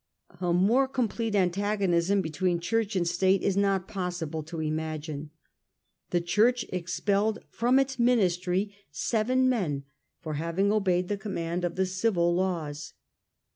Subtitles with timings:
[0.41, 5.29] A more complete antagonism between Church and State is not possible to imagine.
[6.09, 9.83] The Church expelled from its mini stry seven men
[10.19, 12.93] for having obeyed the command of the civil laws.